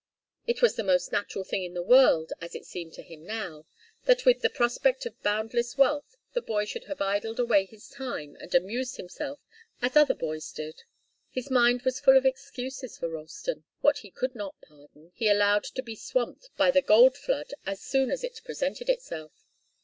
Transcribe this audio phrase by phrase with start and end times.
[0.47, 3.67] It was the most natural thing in the world as it seemed to him now,
[4.05, 8.35] that with the prospect of boundless wealth the boy should have idled away his time
[8.39, 9.39] and amused himself
[9.79, 10.81] as other boys did.
[11.29, 13.63] His mind was full of excuses for Ralston.
[13.81, 17.79] What he could not pardon, he allowed to be swamped by the gold flood as
[17.79, 19.45] soon as it presented itself.